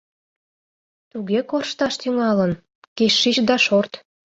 Туге 1.11 1.39
коршташ 1.49 1.93
тӱҥалын— 2.01 2.51
кеч 2.97 3.13
шич 3.21 3.37
да 3.49 3.55
шорт. 3.65 3.91